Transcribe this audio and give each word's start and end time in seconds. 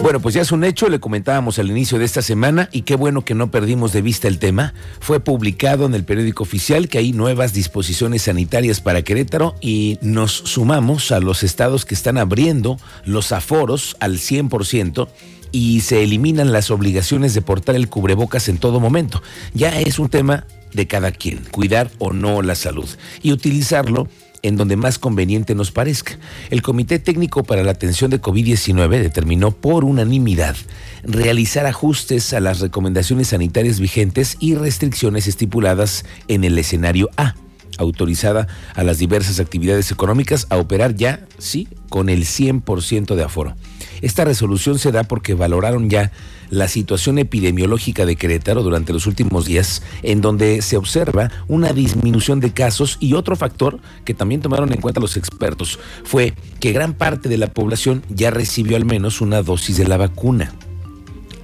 Bueno, 0.00 0.20
pues 0.20 0.34
ya 0.36 0.42
es 0.42 0.52
un 0.52 0.62
hecho, 0.62 0.88
le 0.88 1.00
comentábamos 1.00 1.58
al 1.58 1.70
inicio 1.70 1.98
de 1.98 2.04
esta 2.04 2.22
semana 2.22 2.68
y 2.72 2.82
qué 2.82 2.94
bueno 2.94 3.24
que 3.24 3.34
no 3.34 3.50
perdimos 3.50 3.92
de 3.92 4.00
vista 4.00 4.28
el 4.28 4.38
tema. 4.38 4.72
Fue 5.00 5.18
publicado 5.18 5.86
en 5.86 5.94
el 5.94 6.04
periódico 6.04 6.44
oficial 6.44 6.88
que 6.88 6.98
hay 6.98 7.12
nuevas 7.12 7.52
disposiciones 7.52 8.22
sanitarias 8.22 8.80
para 8.80 9.02
Querétaro 9.02 9.56
y 9.60 9.98
nos 10.00 10.32
sumamos 10.32 11.10
a 11.10 11.18
los 11.18 11.42
estados 11.42 11.84
que 11.84 11.94
están 11.94 12.16
abriendo 12.16 12.78
los 13.04 13.32
aforos 13.32 13.96
al 13.98 14.18
100% 14.18 15.08
y 15.50 15.80
se 15.80 16.04
eliminan 16.04 16.52
las 16.52 16.70
obligaciones 16.70 17.34
de 17.34 17.42
portar 17.42 17.74
el 17.74 17.88
cubrebocas 17.88 18.48
en 18.48 18.58
todo 18.58 18.78
momento. 18.78 19.20
Ya 19.52 19.80
es 19.80 19.98
un 19.98 20.08
tema 20.08 20.46
de 20.72 20.86
cada 20.86 21.10
quien, 21.10 21.44
cuidar 21.50 21.90
o 21.98 22.12
no 22.12 22.42
la 22.42 22.54
salud 22.54 22.88
y 23.22 23.32
utilizarlo 23.32 24.08
en 24.42 24.56
donde 24.56 24.76
más 24.76 24.98
conveniente 24.98 25.54
nos 25.54 25.70
parezca. 25.70 26.18
El 26.50 26.62
Comité 26.62 26.98
Técnico 26.98 27.44
para 27.44 27.62
la 27.62 27.72
Atención 27.72 28.10
de 28.10 28.20
COVID-19 28.20 29.00
determinó 29.00 29.50
por 29.50 29.84
unanimidad 29.84 30.56
realizar 31.02 31.66
ajustes 31.66 32.32
a 32.32 32.40
las 32.40 32.60
recomendaciones 32.60 33.28
sanitarias 33.28 33.80
vigentes 33.80 34.36
y 34.40 34.54
restricciones 34.54 35.26
estipuladas 35.26 36.04
en 36.28 36.44
el 36.44 36.58
escenario 36.58 37.10
A, 37.16 37.34
autorizada 37.78 38.46
a 38.74 38.84
las 38.84 38.98
diversas 38.98 39.40
actividades 39.40 39.90
económicas 39.90 40.46
a 40.50 40.56
operar 40.56 40.94
ya, 40.94 41.20
sí, 41.38 41.68
con 41.88 42.08
el 42.08 42.24
100% 42.24 43.14
de 43.14 43.22
aforo. 43.24 43.54
Esta 44.02 44.24
resolución 44.24 44.78
se 44.78 44.92
da 44.92 45.04
porque 45.04 45.34
valoraron 45.34 45.90
ya 45.90 46.12
la 46.50 46.68
situación 46.68 47.18
epidemiológica 47.18 48.06
de 48.06 48.16
Querétaro 48.16 48.62
durante 48.62 48.92
los 48.92 49.06
últimos 49.06 49.44
días, 49.44 49.82
en 50.02 50.20
donde 50.20 50.62
se 50.62 50.76
observa 50.76 51.30
una 51.46 51.72
disminución 51.72 52.40
de 52.40 52.52
casos 52.52 52.96
y 53.00 53.14
otro 53.14 53.36
factor 53.36 53.80
que 54.04 54.14
también 54.14 54.40
tomaron 54.40 54.72
en 54.72 54.80
cuenta 54.80 55.00
los 55.00 55.16
expertos 55.16 55.78
fue 56.04 56.34
que 56.60 56.72
gran 56.72 56.94
parte 56.94 57.28
de 57.28 57.38
la 57.38 57.48
población 57.48 58.02
ya 58.08 58.30
recibió 58.30 58.76
al 58.76 58.84
menos 58.84 59.20
una 59.20 59.42
dosis 59.42 59.76
de 59.76 59.86
la 59.86 59.96
vacuna. 59.96 60.54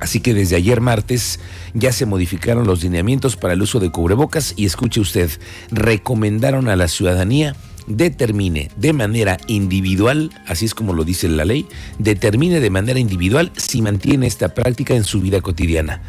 Así 0.01 0.21
que 0.21 0.35
desde 0.35 0.57
ayer 0.57 0.81
martes 0.81 1.41
ya 1.73 1.93
se 1.93 2.05
modificaron 2.05 2.67
los 2.67 2.83
lineamientos 2.83 3.37
para 3.37 3.55
el 3.55 3.63
uso 3.63 3.81
de 3.81 3.91
cubrebocas 3.91 4.53
y 4.57 4.67
escuche 4.67 5.01
usted, 5.01 5.31
recomendaron 5.71 6.69
a 6.69 6.77
la 6.77 6.89
ciudadanía 6.89 7.57
determine 7.87 8.71
de 8.77 8.93
manera 8.93 9.39
individual, 9.47 10.31
así 10.47 10.65
es 10.65 10.75
como 10.75 10.93
lo 10.93 11.05
dice 11.05 11.29
la 11.29 11.45
ley, 11.45 11.67
determine 11.99 12.61
de 12.61 12.71
manera 12.71 12.99
individual 12.99 13.53
si 13.57 13.83
mantiene 13.83 14.27
esta 14.27 14.55
práctica 14.55 14.95
en 14.95 15.05
su 15.05 15.21
vida 15.21 15.41
cotidiana. 15.41 16.03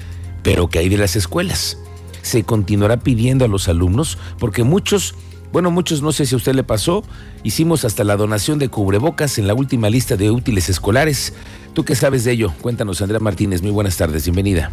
Pero 0.44 0.70
¿qué 0.70 0.80
hay 0.80 0.90
de 0.90 0.98
las 0.98 1.16
escuelas? 1.16 1.78
Se 2.22 2.44
continuará 2.44 3.00
pidiendo 3.00 3.46
a 3.46 3.48
los 3.48 3.68
alumnos 3.68 4.18
porque 4.40 4.64
muchos, 4.64 5.16
bueno, 5.52 5.72
muchos 5.72 6.02
no 6.02 6.12
sé 6.12 6.26
si 6.26 6.36
a 6.36 6.38
usted 6.38 6.56
le 6.56 6.64
pasó, 6.64 7.04
hicimos 7.44 7.86
hasta 7.86 8.04
la 8.04 8.18
donación 8.18 8.60
de 8.60 8.70
cubrebocas 8.70 9.38
en 9.38 9.48
la 9.48 9.54
última 9.54 9.90
lista 9.90 10.18
de 10.18 10.32
útiles 10.32 10.70
escolares. 10.70 11.34
¿Tú 11.74 11.84
qué 11.84 11.96
sabes 11.96 12.24
de 12.24 12.32
ello? 12.32 12.54
Cuéntanos, 12.62 13.02
Andrea 13.02 13.20
Martínez. 13.20 13.62
Muy 13.62 13.72
buenas 13.72 13.98
tardes, 13.98 14.24
bienvenida. 14.24 14.72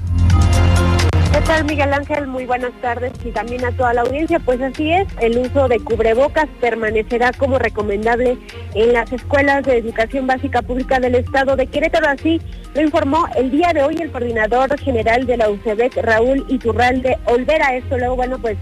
¿Qué 1.53 1.59
tal, 1.59 1.67
Miguel 1.67 1.93
Ángel? 1.93 2.27
Muy 2.29 2.47
buenas 2.47 2.73
tardes 2.81 3.13
y 3.27 3.31
también 3.31 3.63
a 3.67 3.73
toda 3.73 3.93
la 3.93 4.01
audiencia. 4.01 4.41
Pues 4.41 4.59
así 4.63 4.91
es, 4.91 5.07
el 5.21 5.37
uso 5.37 5.69
de 5.69 5.81
cubrebocas 5.81 6.47
permanecerá 6.63 7.31
como 7.35 7.59
recomendable 7.59 8.39
en 8.75 8.95
las 8.95 9.13
escuelas 9.13 9.63
de 9.65 9.77
educación 9.77 10.27
básica 10.27 10.63
pública 10.63 10.99
del 10.99 11.15
estado 11.15 11.55
de 11.55 11.67
Querétaro. 11.67 12.09
Así 12.09 12.41
lo 12.75 12.81
informó 12.81 13.27
el 13.37 13.51
día 13.51 13.75
de 13.75 13.83
hoy 13.83 13.97
el 14.01 14.11
coordinador 14.11 14.79
general 14.79 15.27
de 15.27 15.37
la 15.37 15.51
UCEBEC, 15.51 15.95
Raúl 15.99 16.43
Iturralde 16.49 17.19
Olvera. 17.27 17.77
Esto 17.77 17.99
luego, 17.99 18.17
bueno, 18.17 18.39
pues 18.39 18.57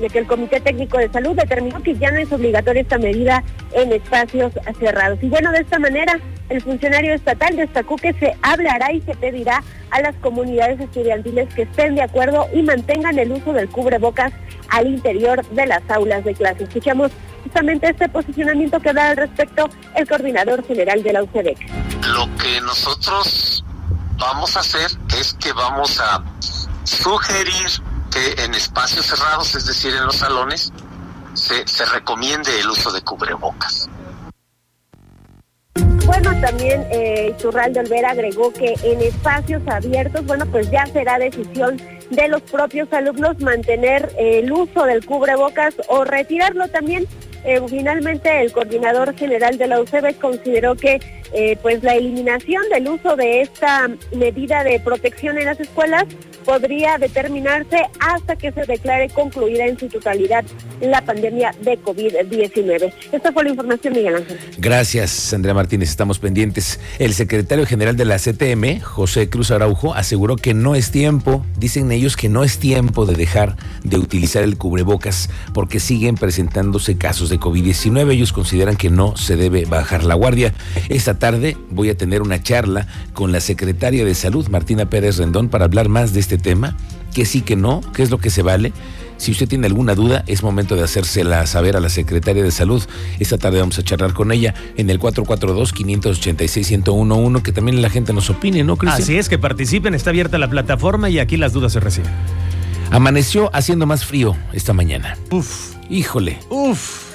de 0.00 0.08
que 0.08 0.18
el 0.18 0.26
Comité 0.26 0.60
Técnico 0.60 0.98
de 0.98 1.10
Salud 1.10 1.36
determinó 1.36 1.82
que 1.82 1.94
ya 1.94 2.10
no 2.10 2.18
es 2.18 2.30
obligatoria 2.32 2.82
esta 2.82 2.98
medida 2.98 3.42
en 3.72 3.92
espacios 3.92 4.52
cerrados. 4.78 5.18
Y 5.22 5.28
bueno, 5.28 5.50
de 5.52 5.60
esta 5.60 5.78
manera, 5.78 6.18
el 6.48 6.60
funcionario 6.62 7.14
estatal 7.14 7.56
destacó 7.56 7.96
que 7.96 8.12
se 8.14 8.36
hablará 8.42 8.92
y 8.92 9.00
se 9.02 9.14
pedirá 9.14 9.62
a 9.90 10.00
las 10.00 10.14
comunidades 10.16 10.80
estudiantiles 10.80 11.52
que 11.54 11.62
estén 11.62 11.94
de 11.94 12.02
acuerdo 12.02 12.46
y 12.54 12.62
mantengan 12.62 13.18
el 13.18 13.32
uso 13.32 13.52
del 13.52 13.68
cubrebocas 13.68 14.32
al 14.68 14.86
interior 14.86 15.46
de 15.48 15.66
las 15.66 15.82
aulas 15.90 16.24
de 16.24 16.34
clase. 16.34 16.64
Escuchamos 16.64 17.10
justamente 17.42 17.88
este 17.88 18.08
posicionamiento 18.08 18.80
que 18.80 18.92
da 18.92 19.10
al 19.10 19.16
respecto 19.16 19.68
el 19.94 20.08
coordinador 20.08 20.66
general 20.66 21.02
de 21.02 21.12
la 21.12 21.22
UCEDEC. 21.22 21.58
Lo 22.08 22.28
que 22.36 22.60
nosotros 22.60 23.64
vamos 24.18 24.56
a 24.56 24.60
hacer 24.60 24.90
es 25.18 25.34
que 25.34 25.52
vamos 25.52 26.00
a 26.00 26.24
sugerir 26.84 27.66
en 28.38 28.54
espacios 28.54 29.06
cerrados, 29.06 29.54
es 29.54 29.66
decir, 29.66 29.94
en 29.94 30.04
los 30.04 30.16
salones, 30.16 30.72
se, 31.34 31.66
se 31.66 31.84
recomiende 31.84 32.60
el 32.60 32.68
uso 32.70 32.90
de 32.92 33.02
cubrebocas. 33.02 33.88
Bueno, 36.06 36.30
también 36.40 36.86
eh, 36.92 37.34
de 37.36 37.80
Olvera 37.80 38.10
agregó 38.10 38.52
que 38.52 38.74
en 38.84 39.00
espacios 39.02 39.60
abiertos, 39.66 40.24
bueno, 40.24 40.46
pues 40.46 40.70
ya 40.70 40.86
será 40.86 41.18
decisión 41.18 41.80
de 42.10 42.28
los 42.28 42.42
propios 42.42 42.92
alumnos 42.92 43.40
mantener 43.40 44.12
el 44.16 44.50
uso 44.52 44.84
del 44.84 45.04
cubrebocas 45.04 45.74
o 45.88 46.04
retirarlo 46.04 46.68
también. 46.68 47.06
Eh, 47.44 47.60
finalmente, 47.68 48.40
el 48.40 48.52
coordinador 48.52 49.14
general 49.16 49.58
de 49.58 49.66
la 49.66 49.80
UCB 49.80 50.16
consideró 50.20 50.76
que 50.76 51.00
eh, 51.32 51.58
pues 51.60 51.82
la 51.82 51.94
eliminación 51.96 52.62
del 52.70 52.88
uso 52.88 53.16
de 53.16 53.42
esta 53.42 53.88
medida 54.14 54.62
de 54.62 54.78
protección 54.80 55.38
en 55.38 55.46
las 55.46 55.58
escuelas 55.58 56.04
podría 56.46 56.96
determinarse 56.96 57.76
hasta 57.98 58.36
que 58.36 58.52
se 58.52 58.64
declare 58.64 59.10
concluida 59.10 59.66
en 59.66 59.78
su 59.78 59.88
totalidad 59.88 60.44
la 60.80 61.02
pandemia 61.04 61.52
de 61.62 61.78
COVID-19. 61.82 62.92
Esta 63.12 63.32
fue 63.32 63.44
la 63.44 63.50
información, 63.50 63.92
Miguel 63.94 64.14
Ángel. 64.14 64.38
Gracias, 64.58 65.34
Andrea 65.34 65.54
Martínez. 65.54 65.90
Estamos 65.90 66.20
pendientes. 66.20 66.78
El 66.98 67.14
secretario 67.14 67.66
general 67.66 67.96
de 67.96 68.04
la 68.04 68.18
CTM, 68.18 68.80
José 68.80 69.28
Cruz 69.28 69.50
Araujo, 69.50 69.94
aseguró 69.94 70.36
que 70.36 70.54
no 70.54 70.76
es 70.76 70.92
tiempo, 70.92 71.44
dicen 71.58 71.90
ellos 71.90 72.16
que 72.16 72.28
no 72.28 72.44
es 72.44 72.58
tiempo 72.58 73.06
de 73.06 73.16
dejar 73.16 73.56
de 73.82 73.98
utilizar 73.98 74.44
el 74.44 74.56
cubrebocas 74.56 75.28
porque 75.52 75.80
siguen 75.80 76.14
presentándose 76.14 76.96
casos 76.96 77.28
de 77.28 77.40
COVID-19. 77.40 78.12
Ellos 78.12 78.32
consideran 78.32 78.76
que 78.76 78.88
no 78.90 79.16
se 79.16 79.36
debe 79.36 79.64
bajar 79.64 80.04
la 80.04 80.14
guardia. 80.14 80.54
Esta 80.88 81.18
tarde 81.18 81.56
voy 81.70 81.90
a 81.90 81.96
tener 81.96 82.22
una 82.22 82.40
charla 82.40 82.86
con 83.14 83.32
la 83.32 83.40
secretaria 83.40 84.04
de 84.04 84.14
Salud, 84.14 84.46
Martina 84.48 84.88
Pérez 84.88 85.16
Rendón, 85.16 85.48
para 85.48 85.64
hablar 85.64 85.88
más 85.88 86.12
de 86.12 86.20
este 86.20 86.35
tema, 86.38 86.76
que 87.14 87.24
sí, 87.24 87.40
que 87.40 87.56
no, 87.56 87.80
qué 87.94 88.02
es 88.02 88.10
lo 88.10 88.18
que 88.18 88.30
se 88.30 88.42
vale. 88.42 88.72
Si 89.16 89.32
usted 89.32 89.48
tiene 89.48 89.66
alguna 89.66 89.94
duda, 89.94 90.22
es 90.26 90.42
momento 90.42 90.76
de 90.76 90.84
hacérsela 90.84 91.46
saber 91.46 91.74
a 91.76 91.80
la 91.80 91.88
secretaria 91.88 92.42
de 92.42 92.50
Salud. 92.50 92.82
Esta 93.18 93.38
tarde 93.38 93.60
vamos 93.60 93.78
a 93.78 93.82
charlar 93.82 94.12
con 94.12 94.30
ella 94.30 94.52
en 94.76 94.90
el 94.90 95.00
442-586-1011, 95.00 97.40
que 97.42 97.52
también 97.52 97.80
la 97.80 97.88
gente 97.88 98.12
nos 98.12 98.28
opine, 98.28 98.62
¿no, 98.62 98.76
Cristian? 98.76 99.02
Así 99.02 99.16
es, 99.16 99.30
que 99.30 99.38
participen, 99.38 99.94
está 99.94 100.10
abierta 100.10 100.36
la 100.36 100.50
plataforma 100.50 101.08
y 101.08 101.18
aquí 101.18 101.38
las 101.38 101.54
dudas 101.54 101.72
se 101.72 101.80
reciben. 101.80 102.10
Amaneció 102.90 103.48
haciendo 103.54 103.86
más 103.86 104.04
frío 104.04 104.36
esta 104.52 104.74
mañana. 104.74 105.16
Uf. 105.30 105.72
Híjole. 105.88 106.38
Uf. 106.50 107.06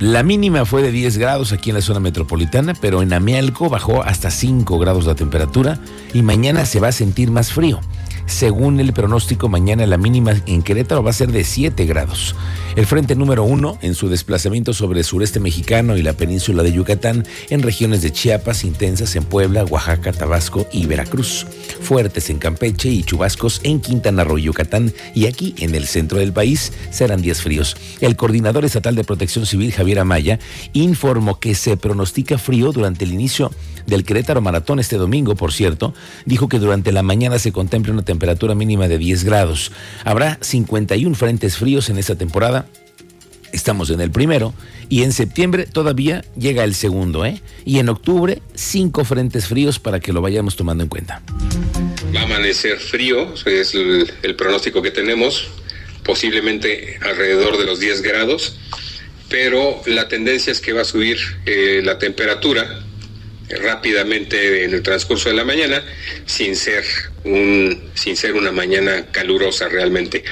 La 0.00 0.24
mínima 0.24 0.64
fue 0.64 0.82
de 0.82 0.90
10 0.90 1.18
grados 1.18 1.52
aquí 1.52 1.70
en 1.70 1.76
la 1.76 1.82
zona 1.82 2.00
metropolitana, 2.00 2.74
pero 2.80 3.02
en 3.02 3.12
Amialco 3.12 3.70
bajó 3.70 4.02
hasta 4.02 4.32
5 4.32 4.80
grados 4.80 5.06
la 5.06 5.14
temperatura 5.14 5.78
y 6.12 6.22
mañana 6.22 6.66
se 6.66 6.80
va 6.80 6.88
a 6.88 6.92
sentir 6.92 7.30
más 7.30 7.52
frío. 7.52 7.78
Según 8.32 8.80
el 8.80 8.94
pronóstico, 8.94 9.50
mañana 9.50 9.86
la 9.86 9.98
mínima 9.98 10.32
en 10.46 10.62
Querétaro 10.62 11.02
va 11.02 11.10
a 11.10 11.12
ser 11.12 11.30
de 11.30 11.44
7 11.44 11.84
grados. 11.84 12.34
El 12.74 12.86
frente 12.86 13.14
número 13.14 13.44
1, 13.44 13.78
en 13.82 13.94
su 13.94 14.08
desplazamiento 14.08 14.72
sobre 14.72 15.00
el 15.00 15.04
sureste 15.04 15.38
mexicano 15.38 15.98
y 15.98 16.02
la 16.02 16.14
península 16.14 16.62
de 16.62 16.72
Yucatán, 16.72 17.26
en 17.50 17.62
regiones 17.62 18.00
de 18.00 18.10
Chiapas, 18.10 18.64
intensas 18.64 19.14
en 19.14 19.24
Puebla, 19.24 19.64
Oaxaca, 19.64 20.12
Tabasco 20.12 20.66
y 20.72 20.86
Veracruz, 20.86 21.46
fuertes 21.82 22.30
en 22.30 22.38
Campeche 22.38 22.88
y 22.88 23.04
chubascos 23.04 23.60
en 23.62 23.80
Quintana 23.80 24.24
Roo 24.24 24.38
y 24.38 24.44
Yucatán, 24.44 24.92
y 25.14 25.26
aquí 25.26 25.54
en 25.58 25.74
el 25.74 25.86
centro 25.86 26.18
del 26.18 26.32
país 26.32 26.72
serán 26.90 27.20
días 27.20 27.42
fríos. 27.42 27.76
El 28.00 28.16
coordinador 28.16 28.64
estatal 28.64 28.94
de 28.96 29.04
protección 29.04 29.44
civil, 29.44 29.72
Javier 29.72 29.98
Amaya, 29.98 30.38
informó 30.72 31.38
que 31.38 31.54
se 31.54 31.76
pronostica 31.76 32.38
frío 32.38 32.72
durante 32.72 33.04
el 33.04 33.12
inicio 33.12 33.50
del 33.86 34.04
Querétaro 34.04 34.40
Maratón 34.40 34.78
este 34.78 34.96
domingo, 34.96 35.34
por 35.34 35.52
cierto, 35.52 35.92
dijo 36.24 36.48
que 36.48 36.58
durante 36.58 36.92
la 36.92 37.02
mañana 37.02 37.38
se 37.38 37.52
contempla 37.52 37.92
una 37.92 38.02
temperatura 38.02 38.21
mínima 38.54 38.88
de 38.88 38.98
10 38.98 39.24
grados. 39.24 39.72
Habrá 40.04 40.38
51 40.40 41.14
frentes 41.14 41.56
fríos 41.56 41.88
en 41.90 41.98
esta 41.98 42.16
temporada. 42.16 42.66
Estamos 43.52 43.90
en 43.90 44.00
el 44.00 44.10
primero 44.10 44.54
y 44.88 45.02
en 45.02 45.12
septiembre 45.12 45.66
todavía 45.66 46.24
llega 46.38 46.64
el 46.64 46.74
segundo, 46.74 47.24
¿eh? 47.24 47.40
Y 47.64 47.78
en 47.78 47.88
octubre 47.88 48.40
cinco 48.54 49.04
frentes 49.04 49.46
fríos 49.46 49.78
para 49.78 50.00
que 50.00 50.12
lo 50.12 50.22
vayamos 50.22 50.56
tomando 50.56 50.82
en 50.82 50.88
cuenta. 50.88 51.20
Va 52.14 52.20
a 52.20 52.24
amanecer 52.24 52.78
frío, 52.78 53.34
es 53.46 53.74
el, 53.74 54.34
pronóstico 54.36 54.80
que 54.80 54.90
tenemos, 54.90 55.48
posiblemente 56.02 56.98
alrededor 57.02 57.58
de 57.58 57.66
los 57.66 57.78
10 57.78 58.02
grados, 58.02 58.56
pero 59.28 59.82
la 59.86 60.08
tendencia 60.08 60.50
es 60.50 60.60
que 60.60 60.72
va 60.72 60.82
a 60.82 60.84
subir 60.84 61.18
eh, 61.46 61.80
la 61.84 61.98
temperatura 61.98 62.84
rápidamente 63.60 64.64
en 64.64 64.74
el 64.74 64.82
transcurso 64.82 65.28
de 65.28 65.34
la 65.34 65.44
mañana 65.44 65.82
sin 66.26 66.56
ser 66.56 66.84
un 67.24 67.90
sin 67.94 68.16
ser 68.16 68.34
una 68.34 68.52
mañana 68.52 69.06
calurosa 69.10 69.68
realmente. 69.68 70.24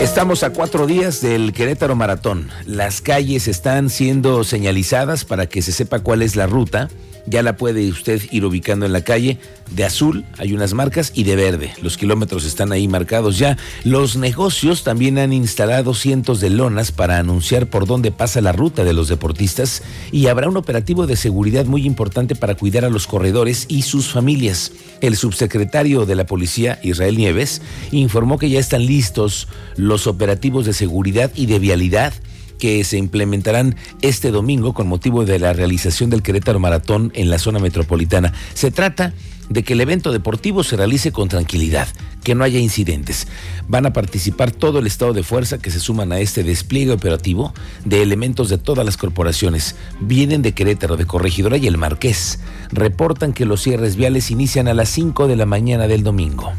Estamos 0.00 0.42
a 0.42 0.50
cuatro 0.50 0.86
días 0.86 1.22
del 1.22 1.54
Querétaro 1.54 1.96
Maratón. 1.96 2.50
Las 2.66 3.00
calles 3.00 3.48
están 3.48 3.88
siendo 3.88 4.44
señalizadas 4.44 5.24
para 5.24 5.46
que 5.46 5.62
se 5.62 5.72
sepa 5.72 6.00
cuál 6.00 6.20
es 6.20 6.36
la 6.36 6.46
ruta 6.46 6.90
ya 7.26 7.42
la 7.42 7.56
puede 7.56 7.88
usted 7.88 8.22
ir 8.30 8.44
ubicando 8.44 8.86
en 8.86 8.92
la 8.92 9.02
calle. 9.02 9.38
De 9.70 9.84
azul 9.84 10.24
hay 10.38 10.52
unas 10.52 10.74
marcas 10.74 11.12
y 11.14 11.24
de 11.24 11.36
verde. 11.36 11.72
Los 11.82 11.96
kilómetros 11.96 12.44
están 12.44 12.72
ahí 12.72 12.88
marcados 12.88 13.38
ya. 13.38 13.56
Los 13.84 14.16
negocios 14.16 14.84
también 14.84 15.18
han 15.18 15.32
instalado 15.32 15.94
cientos 15.94 16.40
de 16.40 16.50
lonas 16.50 16.92
para 16.92 17.18
anunciar 17.18 17.66
por 17.66 17.86
dónde 17.86 18.12
pasa 18.12 18.40
la 18.40 18.52
ruta 18.52 18.84
de 18.84 18.92
los 18.92 19.08
deportistas 19.08 19.82
y 20.12 20.28
habrá 20.28 20.48
un 20.48 20.56
operativo 20.56 21.06
de 21.06 21.16
seguridad 21.16 21.66
muy 21.66 21.84
importante 21.84 22.34
para 22.34 22.54
cuidar 22.54 22.84
a 22.84 22.90
los 22.90 23.06
corredores 23.06 23.66
y 23.68 23.82
sus 23.82 24.08
familias. 24.08 24.72
El 25.00 25.16
subsecretario 25.16 26.06
de 26.06 26.14
la 26.14 26.26
Policía, 26.26 26.78
Israel 26.82 27.16
Nieves, 27.16 27.60
informó 27.90 28.38
que 28.38 28.50
ya 28.50 28.60
están 28.60 28.86
listos 28.86 29.48
los 29.76 30.06
operativos 30.06 30.64
de 30.64 30.72
seguridad 30.72 31.30
y 31.34 31.46
de 31.46 31.58
vialidad 31.58 32.12
que 32.58 32.82
se 32.84 32.98
implementarán 32.98 33.76
este 34.02 34.30
domingo 34.30 34.74
con 34.74 34.86
motivo 34.86 35.24
de 35.24 35.38
la 35.38 35.52
realización 35.52 36.10
del 36.10 36.22
Querétaro 36.22 36.58
Maratón 36.58 37.12
en 37.14 37.30
la 37.30 37.38
zona 37.38 37.58
metropolitana. 37.58 38.32
Se 38.54 38.70
trata 38.70 39.12
de 39.48 39.62
que 39.62 39.74
el 39.74 39.80
evento 39.80 40.12
deportivo 40.12 40.64
se 40.64 40.76
realice 40.76 41.12
con 41.12 41.28
tranquilidad, 41.28 41.88
que 42.24 42.34
no 42.34 42.44
haya 42.44 42.58
incidentes. 42.58 43.28
Van 43.68 43.86
a 43.86 43.92
participar 43.92 44.50
todo 44.50 44.80
el 44.80 44.86
estado 44.86 45.12
de 45.12 45.22
fuerza 45.22 45.58
que 45.58 45.70
se 45.70 45.80
suman 45.80 46.12
a 46.12 46.18
este 46.18 46.42
despliegue 46.42 46.92
operativo 46.92 47.54
de 47.84 48.02
elementos 48.02 48.48
de 48.48 48.58
todas 48.58 48.84
las 48.84 48.96
corporaciones. 48.96 49.76
Vienen 50.00 50.42
de 50.42 50.52
Querétaro, 50.52 50.96
de 50.96 51.06
Corregidora 51.06 51.56
y 51.56 51.66
el 51.66 51.78
Marqués. 51.78 52.40
Reportan 52.72 53.32
que 53.32 53.44
los 53.44 53.62
cierres 53.62 53.96
viales 53.96 54.30
inician 54.30 54.68
a 54.68 54.74
las 54.74 54.88
5 54.88 55.28
de 55.28 55.36
la 55.36 55.46
mañana 55.46 55.86
del 55.86 56.02
domingo. 56.02 56.52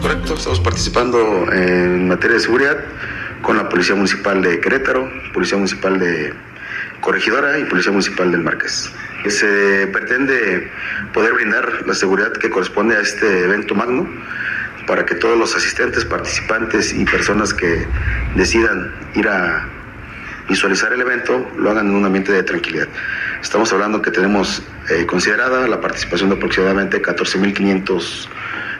Correcto, 0.00 0.34
estamos 0.34 0.60
participando 0.60 1.50
en 1.52 2.08
materia 2.08 2.36
de 2.36 2.42
seguridad 2.42 2.76
con 3.44 3.58
la 3.58 3.68
Policía 3.68 3.94
Municipal 3.94 4.42
de 4.42 4.58
Querétaro, 4.58 5.08
Policía 5.32 5.58
Municipal 5.58 5.98
de 5.98 6.32
Corregidora 7.00 7.58
y 7.58 7.64
Policía 7.64 7.92
Municipal 7.92 8.32
del 8.32 8.42
Marqués. 8.42 8.90
Se 9.28 9.86
pretende 9.88 10.70
poder 11.12 11.34
brindar 11.34 11.86
la 11.86 11.94
seguridad 11.94 12.32
que 12.32 12.50
corresponde 12.50 12.96
a 12.96 13.00
este 13.00 13.44
evento 13.44 13.74
magno 13.74 14.08
para 14.86 15.04
que 15.04 15.14
todos 15.14 15.38
los 15.38 15.54
asistentes, 15.54 16.04
participantes 16.04 16.92
y 16.92 17.04
personas 17.04 17.54
que 17.54 17.86
decidan 18.34 18.92
ir 19.14 19.28
a 19.28 19.66
visualizar 20.48 20.92
el 20.92 21.00
evento 21.00 21.50
lo 21.56 21.70
hagan 21.70 21.88
en 21.88 21.94
un 21.94 22.04
ambiente 22.04 22.32
de 22.32 22.42
tranquilidad. 22.42 22.88
Estamos 23.42 23.72
hablando 23.72 24.02
que 24.02 24.10
tenemos 24.10 24.62
eh, 24.90 25.06
considerada 25.06 25.66
la 25.68 25.80
participación 25.80 26.30
de 26.30 26.36
aproximadamente 26.36 27.00
14.500 27.02 28.28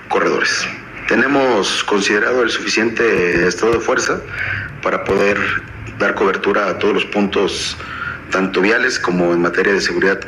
corredores. 0.08 0.66
Tenemos 1.08 1.84
considerado 1.84 2.42
el 2.42 2.50
suficiente 2.50 3.46
estado 3.46 3.72
de 3.72 3.80
fuerza 3.80 4.20
para 4.82 5.04
poder 5.04 5.38
dar 5.98 6.14
cobertura 6.14 6.70
a 6.70 6.78
todos 6.78 6.94
los 6.94 7.04
puntos, 7.04 7.76
tanto 8.30 8.62
viales 8.62 8.98
como 8.98 9.32
en 9.34 9.42
materia 9.42 9.74
de 9.74 9.82
seguridad, 9.82 10.18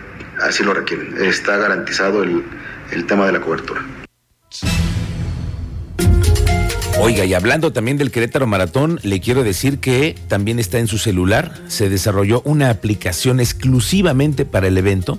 así 0.43 0.62
lo 0.62 0.75
requieren. 0.75 1.17
Está 1.19 1.56
garantizado 1.56 2.23
el, 2.23 2.44
el 2.93 3.06
tema 3.06 3.26
de 3.26 3.32
la 3.32 3.40
cobertura. 3.40 3.84
Oiga, 6.99 7.25
y 7.25 7.34
hablando 7.34 7.73
también 7.73 7.99
del 7.99 8.11
Querétaro 8.11 8.46
Maratón, 8.46 9.00
le 9.02 9.20
quiero 9.20 9.44
decir 9.44 9.78
que 9.81 10.14
también 10.28 10.58
está 10.58 10.78
en 10.78 10.88
su 10.88 10.99
celular. 10.99 11.52
Se 11.69 11.88
desarrolló 11.88 12.43
una 12.44 12.69
aplicación 12.70 13.40
exclusivamente 13.40 14.44
para 14.44 14.67
el 14.67 14.76
evento 14.76 15.19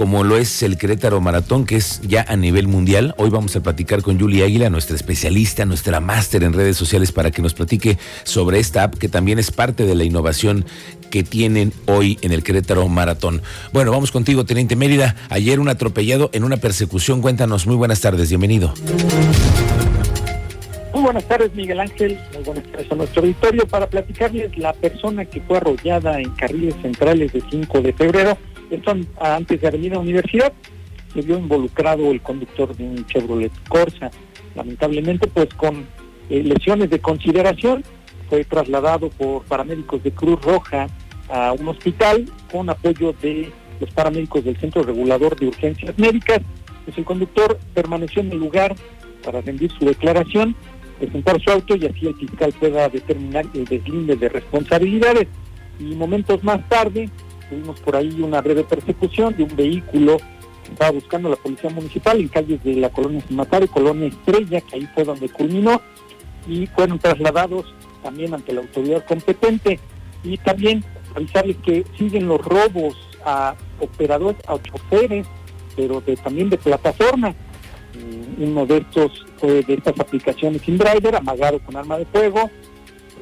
como 0.00 0.24
lo 0.24 0.38
es 0.38 0.62
el 0.62 0.78
Querétaro 0.78 1.20
Maratón, 1.20 1.66
que 1.66 1.76
es 1.76 2.00
ya 2.00 2.24
a 2.26 2.34
nivel 2.34 2.68
mundial. 2.68 3.14
Hoy 3.18 3.28
vamos 3.28 3.54
a 3.56 3.62
platicar 3.62 4.00
con 4.00 4.18
Julie 4.18 4.42
Águila, 4.42 4.70
nuestra 4.70 4.96
especialista, 4.96 5.66
nuestra 5.66 6.00
máster 6.00 6.42
en 6.42 6.54
redes 6.54 6.78
sociales, 6.78 7.12
para 7.12 7.30
que 7.30 7.42
nos 7.42 7.52
platique 7.52 7.98
sobre 8.22 8.60
esta 8.60 8.84
app, 8.84 8.94
que 8.94 9.10
también 9.10 9.38
es 9.38 9.50
parte 9.50 9.84
de 9.84 9.94
la 9.94 10.04
innovación 10.04 10.64
que 11.10 11.22
tienen 11.22 11.74
hoy 11.84 12.18
en 12.22 12.32
el 12.32 12.42
Querétaro 12.42 12.88
Maratón. 12.88 13.42
Bueno, 13.74 13.90
vamos 13.90 14.10
contigo, 14.10 14.46
Teniente 14.46 14.74
Mérida. 14.74 15.16
Ayer 15.28 15.60
un 15.60 15.68
atropellado 15.68 16.30
en 16.32 16.44
una 16.44 16.56
persecución. 16.56 17.20
Cuéntanos, 17.20 17.66
muy 17.66 17.76
buenas 17.76 18.00
tardes, 18.00 18.30
bienvenido. 18.30 18.72
Muy 20.94 21.02
buenas 21.02 21.28
tardes, 21.28 21.54
Miguel 21.54 21.78
Ángel. 21.78 22.18
Muy 22.32 22.42
buenas 22.42 22.64
tardes 22.64 22.90
a 22.90 22.94
nuestro 22.94 23.20
auditorio 23.20 23.66
para 23.66 23.86
platicarles 23.86 24.56
la 24.56 24.72
persona 24.72 25.26
que 25.26 25.42
fue 25.42 25.58
arrollada 25.58 26.18
en 26.18 26.30
carriles 26.36 26.74
centrales 26.80 27.34
de 27.34 27.42
5 27.50 27.82
de 27.82 27.92
febrero 27.92 28.38
esto 28.70 28.94
antes 29.20 29.60
de 29.60 29.68
Avenida 29.68 29.98
Universidad, 29.98 30.52
se 31.12 31.22
vio 31.22 31.38
involucrado 31.38 32.10
el 32.10 32.20
conductor 32.20 32.76
de 32.76 32.84
un 32.84 33.06
Chevrolet 33.06 33.52
Corsa. 33.68 34.10
Lamentablemente, 34.54 35.26
pues 35.26 35.48
con 35.54 35.86
eh, 36.28 36.42
lesiones 36.42 36.90
de 36.90 37.00
consideración, 37.00 37.84
fue 38.28 38.44
trasladado 38.44 39.10
por 39.10 39.42
paramédicos 39.44 40.02
de 40.04 40.12
Cruz 40.12 40.40
Roja 40.40 40.86
a 41.28 41.52
un 41.52 41.68
hospital 41.68 42.30
con 42.50 42.70
apoyo 42.70 43.12
de 43.20 43.52
los 43.80 43.90
paramédicos 43.90 44.44
del 44.44 44.56
Centro 44.56 44.82
Regulador 44.82 45.36
de 45.38 45.48
Urgencias 45.48 45.98
Médicas. 45.98 46.40
Pues 46.84 46.96
el 46.96 47.04
conductor 47.04 47.58
permaneció 47.74 48.22
en 48.22 48.32
el 48.32 48.38
lugar 48.38 48.74
para 49.24 49.40
rendir 49.40 49.70
su 49.72 49.84
declaración, 49.84 50.54
presentar 50.98 51.40
su 51.40 51.50
auto 51.50 51.76
y 51.76 51.86
así 51.86 52.06
el 52.06 52.14
fiscal 52.14 52.52
pueda 52.58 52.88
determinar 52.88 53.46
el 53.54 53.64
deslinde 53.64 54.16
de 54.16 54.28
responsabilidades. 54.28 55.26
Y 55.78 55.94
momentos 55.94 56.44
más 56.44 56.66
tarde, 56.68 57.08
tuvimos 57.50 57.80
por 57.80 57.96
ahí 57.96 58.22
una 58.22 58.40
breve 58.40 58.64
persecución 58.64 59.36
de 59.36 59.42
un 59.42 59.56
vehículo 59.56 60.16
que 60.64 60.72
estaba 60.72 60.92
buscando 60.92 61.28
la 61.28 61.36
policía 61.36 61.68
municipal 61.68 62.18
en 62.18 62.28
calles 62.28 62.62
de 62.62 62.76
la 62.76 62.88
colonia 62.88 63.22
y 63.28 63.68
colonia 63.68 64.06
Estrella, 64.06 64.60
que 64.60 64.76
ahí 64.76 64.88
fue 64.94 65.04
donde 65.04 65.28
culminó, 65.28 65.82
y 66.46 66.66
fueron 66.68 66.98
trasladados 66.98 67.66
también 68.02 68.32
ante 68.32 68.52
la 68.52 68.60
autoridad 68.60 69.04
competente. 69.04 69.78
Y 70.22 70.38
también 70.38 70.84
avisarles 71.14 71.56
que 71.58 71.84
siguen 71.98 72.28
los 72.28 72.40
robos 72.44 72.96
a 73.24 73.54
operadores, 73.80 74.40
a 74.46 74.58
choferes, 74.62 75.26
pero 75.76 76.00
de, 76.00 76.16
también 76.16 76.48
de 76.50 76.56
plataforma. 76.56 77.30
Mm, 77.30 78.42
uno 78.44 78.66
de 78.66 78.78
estos 78.78 79.26
fue 79.38 79.62
de 79.62 79.74
estas 79.74 79.98
aplicaciones 79.98 80.62
driver 80.64 81.16
amagado 81.16 81.58
con 81.60 81.76
arma 81.76 81.98
de 81.98 82.06
fuego, 82.06 82.50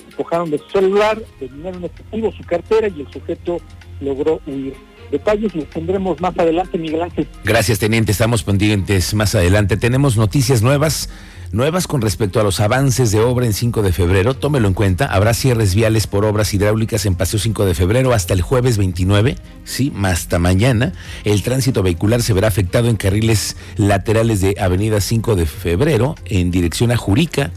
despojaron 0.06 0.50
de 0.50 0.58
su 0.58 0.68
celular, 0.70 1.18
de 1.40 1.86
efectivo, 1.86 2.32
su 2.32 2.42
cartera 2.42 2.88
y 2.88 3.00
el 3.00 3.10
sujeto 3.10 3.58
logró 4.00 4.40
huir. 4.46 4.74
Detalles 5.10 5.54
los 5.54 5.68
tendremos 5.70 6.20
más 6.20 6.38
adelante, 6.38 6.76
Miguel 6.76 7.02
Ángel. 7.02 7.26
Gracias, 7.44 7.78
teniente. 7.78 8.12
Estamos 8.12 8.42
pendientes 8.42 9.14
más 9.14 9.34
adelante. 9.34 9.76
Tenemos 9.76 10.16
noticias 10.16 10.62
nuevas 10.62 11.08
nuevas 11.52 11.86
con 11.86 12.02
respecto 12.02 12.40
a 12.40 12.42
los 12.42 12.60
avances 12.60 13.10
de 13.10 13.20
obra 13.20 13.46
en 13.46 13.52
5 13.52 13.82
de 13.82 13.92
febrero. 13.92 14.34
Tómelo 14.34 14.68
en 14.68 14.74
cuenta. 14.74 15.06
Habrá 15.06 15.34
cierres 15.34 15.74
viales 15.74 16.06
por 16.06 16.24
obras 16.24 16.52
hidráulicas 16.52 17.06
en 17.06 17.14
Paseo 17.14 17.38
5 17.38 17.64
de 17.64 17.74
febrero 17.74 18.12
hasta 18.12 18.34
el 18.34 18.42
jueves 18.42 18.78
29. 18.78 19.36
Sí, 19.64 19.92
hasta 20.02 20.38
mañana. 20.38 20.92
El 21.24 21.42
tránsito 21.42 21.82
vehicular 21.82 22.22
se 22.22 22.32
verá 22.32 22.48
afectado 22.48 22.88
en 22.88 22.96
carriles 22.96 23.56
laterales 23.76 24.40
de 24.40 24.56
Avenida 24.60 25.00
5 25.00 25.36
de 25.36 25.46
febrero 25.46 26.14
en 26.24 26.50
dirección 26.50 26.90
a 26.90 26.96
Jurica, 26.96 27.50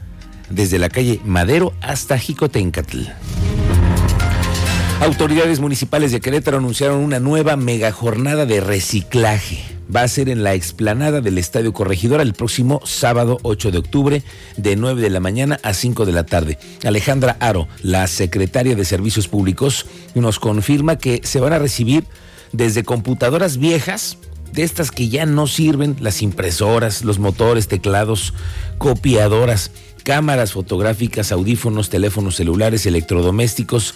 desde 0.49 0.79
la 0.79 0.89
calle 0.89 1.19
Madero 1.25 1.73
hasta 1.81 2.17
Jicotencatl. 2.17 2.99
Autoridades 5.01 5.59
municipales 5.59 6.11
de 6.11 6.21
Querétaro 6.21 6.59
anunciaron 6.59 6.99
una 6.99 7.19
nueva 7.19 7.55
mega 7.55 7.91
jornada 7.91 8.45
de 8.45 8.61
reciclaje. 8.61 9.57
Va 9.93 10.03
a 10.03 10.07
ser 10.07 10.29
en 10.29 10.43
la 10.43 10.53
explanada 10.53 11.21
del 11.21 11.39
Estadio 11.39 11.73
Corregidora 11.73 12.21
el 12.21 12.35
próximo 12.35 12.81
sábado 12.85 13.39
8 13.41 13.71
de 13.71 13.79
octubre 13.79 14.23
de 14.57 14.75
9 14.75 15.01
de 15.01 15.09
la 15.09 15.19
mañana 15.19 15.59
a 15.63 15.73
5 15.73 16.05
de 16.05 16.11
la 16.11 16.27
tarde. 16.27 16.59
Alejandra 16.85 17.35
Aro, 17.39 17.67
la 17.81 18.05
secretaria 18.05 18.75
de 18.75 18.85
Servicios 18.85 19.27
Públicos, 19.27 19.87
nos 20.13 20.37
confirma 20.37 20.99
que 20.99 21.21
se 21.23 21.39
van 21.39 21.53
a 21.53 21.59
recibir 21.59 22.05
desde 22.51 22.83
computadoras 22.83 23.57
viejas, 23.57 24.19
de 24.53 24.61
estas 24.61 24.91
que 24.91 25.09
ya 25.09 25.25
no 25.25 25.47
sirven, 25.47 25.95
las 25.99 26.21
impresoras, 26.21 27.03
los 27.03 27.17
motores, 27.17 27.67
teclados, 27.67 28.35
copiadoras, 28.77 29.71
cámaras 30.03 30.53
fotográficas, 30.53 31.31
audífonos, 31.31 31.89
teléfonos 31.89 32.35
celulares, 32.35 32.85
electrodomésticos, 32.85 33.95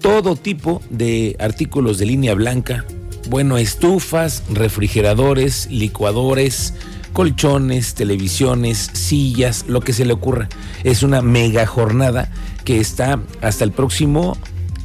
todo 0.00 0.36
tipo 0.36 0.82
de 0.90 1.36
artículos 1.38 1.98
de 1.98 2.06
línea 2.06 2.34
blanca, 2.34 2.84
bueno, 3.28 3.58
estufas, 3.58 4.42
refrigeradores, 4.50 5.68
licuadores, 5.70 6.74
colchones, 7.12 7.94
televisiones, 7.94 8.90
sillas, 8.92 9.64
lo 9.68 9.80
que 9.80 9.92
se 9.92 10.04
le 10.04 10.12
ocurra. 10.12 10.48
Es 10.82 11.02
una 11.02 11.22
mega 11.22 11.66
jornada 11.66 12.30
que 12.64 12.80
está 12.80 13.20
hasta 13.40 13.64
el 13.64 13.72
próximo 13.72 14.36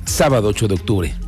sábado 0.06 0.50
8 0.50 0.68
de 0.68 0.74
octubre. 0.76 1.27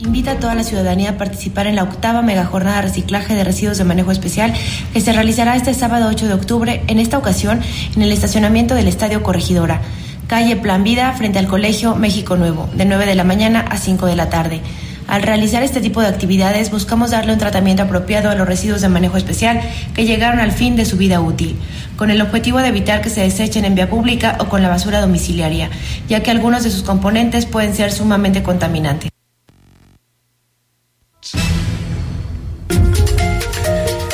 Invita 0.00 0.32
a 0.32 0.38
toda 0.38 0.54
la 0.54 0.64
ciudadanía 0.64 1.10
a 1.10 1.18
participar 1.18 1.66
en 1.66 1.76
la 1.76 1.82
octava 1.82 2.22
mega 2.22 2.46
jornada 2.46 2.76
de 2.76 2.82
reciclaje 2.88 3.34
de 3.34 3.44
residuos 3.44 3.76
de 3.76 3.84
manejo 3.84 4.10
especial 4.10 4.54
que 4.94 5.00
se 5.02 5.12
realizará 5.12 5.56
este 5.56 5.74
sábado 5.74 6.08
8 6.08 6.26
de 6.26 6.32
octubre, 6.32 6.82
en 6.86 6.98
esta 6.98 7.18
ocasión 7.18 7.60
en 7.94 8.00
el 8.00 8.10
estacionamiento 8.10 8.74
del 8.74 8.88
Estadio 8.88 9.22
Corregidora. 9.22 9.82
calle 10.26 10.56
Plan 10.56 10.84
Vida, 10.84 11.12
frente 11.12 11.38
al 11.38 11.48
Colegio 11.48 11.96
México 11.96 12.36
Nuevo, 12.36 12.70
de 12.74 12.86
9 12.86 13.04
de 13.04 13.14
la 13.14 13.24
mañana 13.24 13.60
a 13.60 13.76
5 13.76 14.06
de 14.06 14.16
la 14.16 14.30
tarde. 14.30 14.62
Al 15.06 15.22
realizar 15.22 15.62
este 15.62 15.82
tipo 15.82 16.00
de 16.00 16.06
actividades 16.06 16.70
buscamos 16.70 17.10
darle 17.10 17.34
un 17.34 17.38
tratamiento 17.38 17.82
apropiado 17.82 18.30
a 18.30 18.34
los 18.34 18.48
residuos 18.48 18.80
de 18.80 18.88
manejo 18.88 19.18
especial 19.18 19.60
que 19.92 20.06
llegaron 20.06 20.40
al 20.40 20.52
fin 20.52 20.76
de 20.76 20.86
su 20.86 20.96
vida 20.96 21.20
útil, 21.20 21.56
con 21.96 22.10
el 22.10 22.22
objetivo 22.22 22.60
de 22.60 22.68
evitar 22.68 23.02
que 23.02 23.10
se 23.10 23.20
desechen 23.20 23.66
en 23.66 23.74
vía 23.74 23.90
pública 23.90 24.38
o 24.40 24.46
con 24.46 24.62
la 24.62 24.70
basura 24.70 25.02
domiciliaria, 25.02 25.68
ya 26.08 26.22
que 26.22 26.30
algunos 26.30 26.64
de 26.64 26.70
sus 26.70 26.84
componentes 26.84 27.44
pueden 27.44 27.74
ser 27.74 27.92
sumamente 27.92 28.42
contaminantes. 28.42 29.09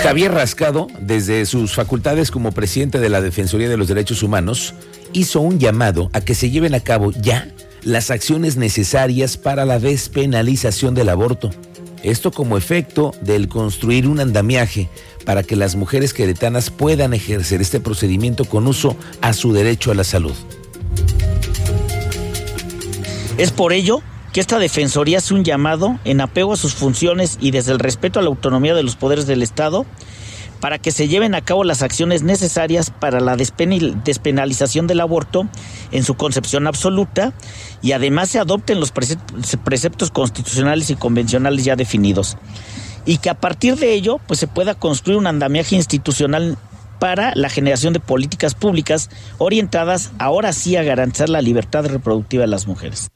Javier 0.06 0.32
Rascado, 0.32 0.86
desde 1.00 1.44
sus 1.46 1.74
facultades 1.74 2.30
como 2.30 2.52
presidente 2.52 3.00
de 3.00 3.08
la 3.08 3.20
Defensoría 3.20 3.68
de 3.68 3.76
los 3.76 3.88
Derechos 3.88 4.22
Humanos, 4.22 4.72
hizo 5.12 5.40
un 5.40 5.58
llamado 5.58 6.10
a 6.12 6.20
que 6.20 6.36
se 6.36 6.48
lleven 6.48 6.76
a 6.76 6.80
cabo 6.80 7.10
ya 7.10 7.48
las 7.82 8.12
acciones 8.12 8.56
necesarias 8.56 9.36
para 9.36 9.64
la 9.64 9.80
despenalización 9.80 10.94
del 10.94 11.08
aborto. 11.08 11.50
Esto 12.04 12.30
como 12.30 12.56
efecto 12.56 13.16
del 13.20 13.48
construir 13.48 14.06
un 14.06 14.20
andamiaje 14.20 14.88
para 15.24 15.42
que 15.42 15.56
las 15.56 15.74
mujeres 15.74 16.14
queretanas 16.14 16.70
puedan 16.70 17.12
ejercer 17.12 17.60
este 17.60 17.80
procedimiento 17.80 18.44
con 18.44 18.68
uso 18.68 18.96
a 19.22 19.32
su 19.32 19.52
derecho 19.52 19.90
a 19.90 19.96
la 19.96 20.04
salud. 20.04 20.34
Es 23.38 23.50
por 23.50 23.72
ello 23.72 24.02
que 24.36 24.40
esta 24.40 24.58
Defensoría 24.58 25.16
hace 25.16 25.32
un 25.32 25.44
llamado 25.44 25.98
en 26.04 26.20
apego 26.20 26.52
a 26.52 26.56
sus 26.58 26.74
funciones 26.74 27.38
y 27.40 27.52
desde 27.52 27.72
el 27.72 27.78
respeto 27.78 28.18
a 28.18 28.22
la 28.22 28.28
autonomía 28.28 28.74
de 28.74 28.82
los 28.82 28.94
poderes 28.94 29.26
del 29.26 29.42
Estado 29.42 29.86
para 30.60 30.78
que 30.78 30.92
se 30.92 31.08
lleven 31.08 31.34
a 31.34 31.40
cabo 31.40 31.64
las 31.64 31.80
acciones 31.80 32.22
necesarias 32.22 32.90
para 32.90 33.20
la 33.20 33.34
despenalización 33.34 34.86
del 34.86 35.00
aborto 35.00 35.48
en 35.90 36.04
su 36.04 36.16
concepción 36.16 36.66
absoluta 36.66 37.32
y 37.80 37.92
además 37.92 38.28
se 38.28 38.38
adopten 38.38 38.78
los 38.78 38.92
preceptos 38.92 40.10
constitucionales 40.10 40.90
y 40.90 40.96
convencionales 40.96 41.64
ya 41.64 41.74
definidos. 41.74 42.36
Y 43.06 43.16
que 43.16 43.30
a 43.30 43.40
partir 43.40 43.76
de 43.76 43.94
ello 43.94 44.20
pues 44.26 44.38
se 44.38 44.48
pueda 44.48 44.74
construir 44.74 45.16
un 45.16 45.28
andamiaje 45.28 45.76
institucional 45.76 46.58
para 46.98 47.34
la 47.34 47.48
generación 47.48 47.94
de 47.94 48.00
políticas 48.00 48.54
públicas 48.54 49.08
orientadas 49.38 50.12
ahora 50.18 50.52
sí 50.52 50.76
a 50.76 50.82
garantizar 50.82 51.30
la 51.30 51.40
libertad 51.40 51.86
reproductiva 51.86 52.42
de 52.42 52.48
las 52.48 52.66
mujeres. 52.66 53.08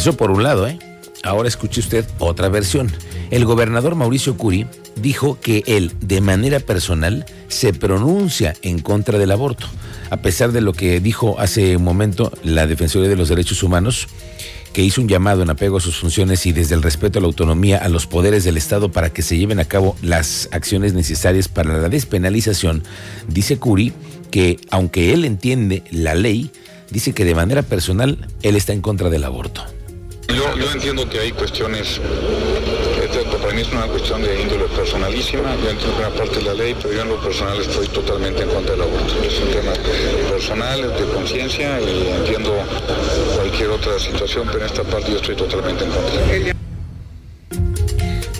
Eso 0.00 0.16
por 0.16 0.30
un 0.30 0.42
lado, 0.42 0.66
¿eh? 0.66 0.78
Ahora 1.22 1.46
escuche 1.46 1.78
usted 1.80 2.06
otra 2.20 2.48
versión. 2.48 2.90
El 3.30 3.44
gobernador 3.44 3.96
Mauricio 3.96 4.34
Curi 4.34 4.64
dijo 4.96 5.38
que 5.38 5.62
él, 5.66 5.92
de 6.00 6.22
manera 6.22 6.58
personal, 6.58 7.26
se 7.48 7.74
pronuncia 7.74 8.54
en 8.62 8.78
contra 8.78 9.18
del 9.18 9.30
aborto. 9.30 9.66
A 10.08 10.16
pesar 10.16 10.52
de 10.52 10.62
lo 10.62 10.72
que 10.72 11.00
dijo 11.00 11.38
hace 11.38 11.76
un 11.76 11.84
momento 11.84 12.32
la 12.42 12.66
Defensoría 12.66 13.10
de 13.10 13.16
los 13.16 13.28
Derechos 13.28 13.62
Humanos, 13.62 14.08
que 14.72 14.82
hizo 14.82 15.02
un 15.02 15.08
llamado 15.08 15.42
en 15.42 15.50
apego 15.50 15.76
a 15.76 15.80
sus 15.80 15.98
funciones 15.98 16.46
y 16.46 16.52
desde 16.52 16.76
el 16.76 16.82
respeto 16.82 17.18
a 17.18 17.20
la 17.20 17.28
autonomía 17.28 17.76
a 17.76 17.90
los 17.90 18.06
poderes 18.06 18.42
del 18.42 18.56
Estado 18.56 18.90
para 18.90 19.10
que 19.10 19.20
se 19.20 19.36
lleven 19.36 19.60
a 19.60 19.66
cabo 19.66 19.96
las 20.00 20.48
acciones 20.50 20.94
necesarias 20.94 21.48
para 21.48 21.76
la 21.76 21.90
despenalización, 21.90 22.84
dice 23.28 23.58
Curi 23.58 23.92
que 24.30 24.56
aunque 24.70 25.12
él 25.12 25.26
entiende 25.26 25.84
la 25.90 26.14
ley, 26.14 26.50
dice 26.90 27.12
que 27.12 27.26
de 27.26 27.34
manera 27.34 27.60
personal 27.60 28.28
él 28.42 28.56
está 28.56 28.72
en 28.72 28.80
contra 28.80 29.10
del 29.10 29.24
aborto. 29.24 29.62
Yo, 30.34 30.72
entiendo 30.72 31.08
que 31.08 31.18
hay 31.18 31.32
cuestiones, 31.32 32.00
esto 33.02 33.38
para 33.38 33.52
mí 33.52 33.62
es 33.62 33.72
una 33.72 33.86
cuestión 33.86 34.22
de 34.22 34.40
índole 34.40 34.64
personalísima, 34.66 35.56
yo 35.62 35.70
entiendo 35.70 35.96
que 35.96 36.02
una 36.02 36.10
parte 36.10 36.38
de 36.38 36.44
la 36.44 36.54
ley, 36.54 36.76
pero 36.80 36.94
yo 36.94 37.02
en 37.02 37.08
lo 37.08 37.20
personal 37.20 37.60
estoy 37.60 37.88
totalmente 37.88 38.42
en 38.42 38.48
contra 38.48 38.72
del 38.72 38.82
aborto. 38.82 39.14
Es 39.22 39.40
un 39.40 39.48
tema 39.50 39.72
personal, 40.30 40.82
de 40.82 41.04
conciencia 41.12 41.80
y 41.80 42.08
entiendo 42.08 42.54
cualquier 43.34 43.70
otra 43.70 43.98
situación, 43.98 44.46
pero 44.46 44.60
en 44.60 44.66
esta 44.66 44.84
parte 44.84 45.10
yo 45.10 45.16
estoy 45.16 45.36
totalmente 45.36 45.84
en 45.84 45.90
contra. 45.90 46.59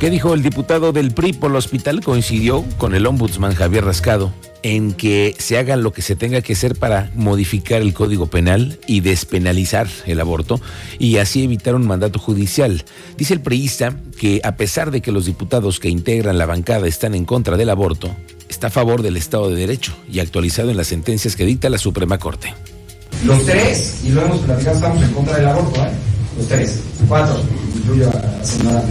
¿Qué 0.01 0.09
dijo 0.09 0.33
el 0.33 0.43
diputado 0.43 0.93
del 0.93 1.13
PRI 1.13 1.35
por 1.35 1.51
el 1.51 1.59
hospital? 1.59 2.01
Coincidió 2.01 2.65
con 2.79 2.95
el 2.95 3.05
ombudsman 3.05 3.55
Javier 3.55 3.85
Rascado 3.85 4.33
en 4.63 4.95
que 4.95 5.37
se 5.39 5.59
haga 5.59 5.77
lo 5.77 5.93
que 5.93 6.01
se 6.01 6.17
tenga 6.17 6.41
que 6.41 6.55
hacer 6.55 6.75
para 6.75 7.11
modificar 7.15 7.83
el 7.83 7.93
Código 7.93 8.27
Penal 8.27 8.79
y 8.87 9.01
despenalizar 9.01 9.89
el 10.07 10.19
aborto 10.21 10.59
y 10.99 11.19
así 11.19 11.45
evitar 11.45 11.75
un 11.75 11.87
mandato 11.87 12.19
judicial. 12.19 12.83
Dice 13.19 13.35
el 13.35 13.43
priista 13.43 13.95
que 14.19 14.41
a 14.43 14.57
pesar 14.57 14.91
de 14.91 15.03
que 15.03 15.13
los 15.13 15.27
diputados 15.27 15.81
que 15.81 15.91
integran 15.91 16.39
la 16.39 16.47
bancada 16.47 16.89
están 16.89 17.15
en 17.15 17.27
contra 17.27 17.59
del 17.59 17.69
aborto, 17.69 18.09
está 18.49 18.69
a 18.69 18.71
favor 18.71 19.03
del 19.03 19.19
Estado 19.19 19.51
de 19.51 19.57
Derecho 19.57 19.93
y 20.11 20.21
actualizado 20.21 20.71
en 20.71 20.79
las 20.79 20.87
sentencias 20.87 21.37
que 21.37 21.45
dicta 21.45 21.69
la 21.69 21.77
Suprema 21.77 22.17
Corte. 22.17 22.55
Los 23.27 23.45
tres, 23.45 24.01
y 24.03 24.13
lo 24.13 24.23
hemos 24.23 24.41
platicado, 24.41 24.77
estamos 24.77 25.03
en 25.03 25.13
contra 25.13 25.37
del 25.37 25.49
aborto, 25.49 25.85
¿eh? 25.85 25.91
Los 26.39 26.49
tres, 26.49 26.81
cuatro, 27.07 27.43
incluyo 27.77 28.09
a 28.09 28.15
la 28.15 28.43
señora 28.43 28.83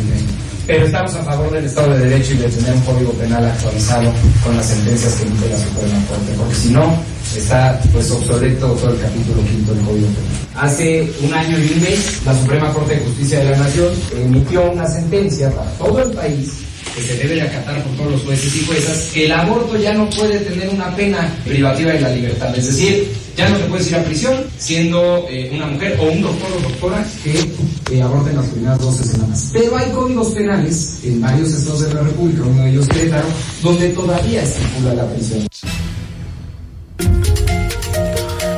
pero 0.70 0.86
estamos 0.86 1.16
a 1.16 1.24
favor 1.24 1.52
del 1.52 1.66
Estado 1.66 1.98
de 1.98 2.08
Derecho 2.08 2.36
y 2.36 2.38
de 2.38 2.48
tener 2.48 2.76
un 2.76 2.82
código 2.82 3.12
penal 3.14 3.44
actualizado 3.44 4.14
con 4.44 4.56
las 4.56 4.68
sentencias 4.68 5.16
que 5.16 5.24
emite 5.24 5.50
la 5.50 5.58
Suprema 5.58 6.06
Corte, 6.08 6.32
porque 6.38 6.54
si 6.54 6.70
no, 6.70 7.04
está 7.36 7.82
pues 7.92 8.12
obsoleto 8.12 8.68
todo 8.74 8.94
el 8.94 9.02
capítulo 9.02 9.42
quinto 9.48 9.74
del 9.74 9.84
Código 9.84 10.08
Penal. 10.10 10.68
Hace 10.68 11.12
un 11.24 11.34
año 11.34 11.58
y 11.58 11.74
un 11.74 11.82
mes, 11.82 12.22
la 12.24 12.36
Suprema 12.36 12.72
Corte 12.72 12.94
de 12.94 13.02
Justicia 13.02 13.40
de 13.40 13.50
la 13.50 13.58
Nación 13.58 13.94
emitió 14.16 14.72
una 14.72 14.86
sentencia 14.86 15.50
para 15.50 15.72
todo 15.72 16.04
el 16.04 16.12
país 16.12 16.52
que 16.96 17.02
se 17.02 17.16
debe 17.16 17.34
de 17.34 17.42
acatar 17.42 17.84
por 17.84 17.98
todos 17.98 18.12
los 18.12 18.22
jueces 18.22 18.56
y 18.56 18.66
juezas, 18.66 19.10
que 19.12 19.26
el 19.26 19.32
aborto 19.32 19.76
ya 19.76 19.96
no 19.96 20.08
puede 20.12 20.38
tener 20.38 20.70
una 20.70 20.96
pena 20.96 21.34
privativa 21.46 21.94
de 21.94 22.02
la 22.02 22.10
libertad. 22.10 22.56
Es 22.56 22.68
decir, 22.68 23.12
ya 23.40 23.48
no 23.48 23.58
se 23.58 23.64
puede 23.66 23.88
ir 23.88 23.96
a 23.96 24.04
prisión 24.04 24.36
siendo 24.58 25.26
eh, 25.30 25.50
una 25.56 25.68
mujer 25.68 25.98
o 26.02 26.12
un 26.12 26.22
doctor 26.22 26.50
o 26.58 26.70
doctora 26.70 27.08
que 27.24 27.96
eh, 27.96 28.02
aborten 28.02 28.36
las 28.36 28.48
primeras 28.48 28.80
12 28.80 29.04
semanas. 29.06 29.50
Pero 29.54 29.78
hay 29.78 29.90
códigos 29.92 30.34
penales 30.34 31.00
en 31.06 31.22
varios 31.22 31.54
estados 31.54 31.88
de 31.88 31.94
la 31.94 32.02
República, 32.02 32.44
uno 32.44 32.64
de 32.64 32.72
ellos 32.72 32.90
Querétaro, 32.90 33.28
donde 33.64 33.90
todavía 33.92 34.44
estipula 34.44 34.94
la 34.94 35.06
prisión. 35.14 35.48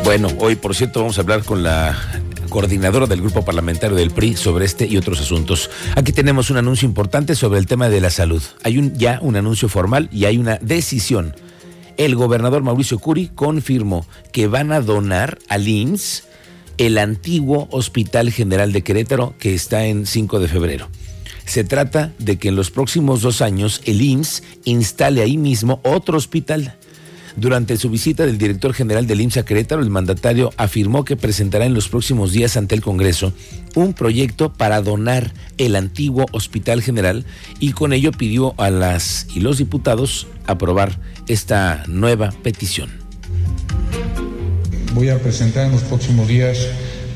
Bueno, 0.03 0.29
hoy 0.39 0.55
por 0.55 0.75
cierto 0.75 1.01
vamos 1.01 1.19
a 1.19 1.21
hablar 1.21 1.43
con 1.43 1.61
la 1.61 1.95
coordinadora 2.49 3.05
del 3.05 3.21
grupo 3.21 3.45
parlamentario 3.45 3.95
del 3.95 4.09
PRI 4.09 4.35
sobre 4.35 4.65
este 4.65 4.87
y 4.87 4.97
otros 4.97 5.21
asuntos. 5.21 5.69
Aquí 5.95 6.11
tenemos 6.11 6.49
un 6.49 6.57
anuncio 6.57 6.87
importante 6.87 7.35
sobre 7.35 7.59
el 7.59 7.67
tema 7.67 7.87
de 7.87 8.01
la 8.01 8.09
salud. 8.09 8.41
Hay 8.63 8.79
un, 8.79 8.95
ya 8.95 9.19
un 9.21 9.35
anuncio 9.35 9.69
formal 9.69 10.09
y 10.11 10.25
hay 10.25 10.39
una 10.39 10.57
decisión 10.57 11.35
el 11.97 12.15
gobernador 12.15 12.63
Mauricio 12.63 12.99
Curi 12.99 13.29
confirmó 13.33 14.05
que 14.31 14.47
van 14.47 14.71
a 14.71 14.81
donar 14.81 15.39
al 15.49 15.67
IMSS 15.67 16.23
el 16.77 16.97
antiguo 16.97 17.67
Hospital 17.71 18.31
General 18.31 18.71
de 18.71 18.81
Querétaro 18.81 19.35
que 19.39 19.53
está 19.53 19.85
en 19.85 20.05
5 20.05 20.39
de 20.39 20.47
febrero. 20.47 20.89
Se 21.45 21.63
trata 21.63 22.13
de 22.17 22.37
que 22.37 22.49
en 22.49 22.55
los 22.55 22.71
próximos 22.71 23.21
dos 23.21 23.41
años 23.41 23.81
el 23.85 24.01
IMSS 24.01 24.43
instale 24.63 25.21
ahí 25.21 25.37
mismo 25.37 25.79
otro 25.83 26.17
hospital 26.17 26.75
durante 27.35 27.77
su 27.77 27.89
visita 27.89 28.25
del 28.25 28.37
director 28.37 28.73
general 28.73 29.07
del 29.07 29.21
IMSS 29.21 29.37
a 29.37 29.45
Querétaro, 29.45 29.81
el 29.81 29.89
mandatario 29.89 30.51
afirmó 30.57 31.05
que 31.05 31.15
presentará 31.15 31.65
en 31.65 31.73
los 31.73 31.87
próximos 31.87 32.33
días 32.33 32.57
ante 32.57 32.75
el 32.75 32.81
Congreso 32.81 33.33
un 33.75 33.93
proyecto 33.93 34.51
para 34.51 34.81
donar 34.81 35.33
el 35.57 35.75
antiguo 35.75 36.25
Hospital 36.31 36.81
General 36.81 37.25
y 37.59 37.71
con 37.71 37.93
ello 37.93 38.11
pidió 38.11 38.53
a 38.57 38.69
las 38.69 39.27
y 39.33 39.39
los 39.39 39.57
diputados 39.57 40.27
aprobar 40.45 40.99
esta 41.27 41.83
nueva 41.87 42.31
petición. 42.43 42.89
Voy 44.93 45.09
a 45.09 45.19
presentar 45.19 45.67
en 45.67 45.71
los 45.71 45.83
próximos 45.83 46.27
días 46.27 46.57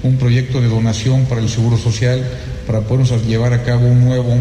un 0.04 0.18
proyecto 0.18 0.62
de 0.62 0.70
donación 0.70 1.26
para 1.26 1.42
el 1.42 1.50
Seguro 1.50 1.78
Social 1.78 2.24
para 2.68 2.82
podernos 2.82 3.26
llevar 3.26 3.54
a 3.54 3.64
cabo 3.64 3.88
un 3.88 4.06
nuevo 4.06 4.38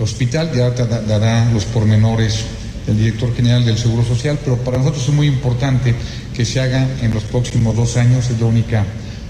hospital, 0.00 0.50
ya 0.54 0.70
dará 0.70 1.50
los 1.52 1.64
pormenores 1.64 2.44
el 2.90 2.98
director 2.98 3.34
general 3.34 3.64
del 3.64 3.78
Seguro 3.78 4.04
Social, 4.04 4.38
pero 4.44 4.56
para 4.58 4.78
nosotros 4.78 5.08
es 5.08 5.14
muy 5.14 5.26
importante 5.26 5.94
que 6.34 6.44
se 6.44 6.60
haga 6.60 6.86
en 7.02 7.12
los 7.12 7.24
próximos 7.24 7.76
dos 7.76 7.96
años, 7.96 8.30
es 8.30 8.40
la 8.40 8.46
única 8.46 8.84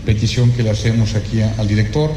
petición 0.04 0.50
que 0.52 0.62
le 0.62 0.70
hacemos 0.70 1.14
aquí 1.14 1.42
al 1.42 1.68
director 1.68 2.10